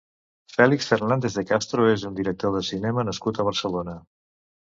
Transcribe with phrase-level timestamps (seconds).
[0.53, 3.97] Félix Fernández de Castro és un director de cinema nascut a Barcelona.